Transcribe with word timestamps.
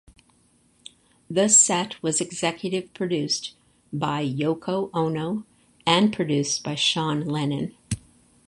The 1.29 1.47
set 1.47 2.01
was 2.01 2.19
executive 2.19 2.91
produced 2.95 3.53
by 3.93 4.25
Yoko 4.25 4.89
Ono 4.95 5.45
and 5.85 6.11
produced 6.11 6.63
by 6.63 6.73
Sean 6.73 7.23
Lennon. 7.27 7.75